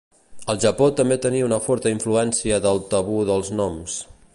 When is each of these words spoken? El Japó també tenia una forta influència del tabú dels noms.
El 0.53 0.61
Japó 0.63 0.87
també 1.01 1.17
tenia 1.25 1.49
una 1.49 1.61
forta 1.67 1.93
influència 1.97 2.61
del 2.67 2.85
tabú 2.95 3.23
dels 3.33 3.55
noms. 3.63 4.05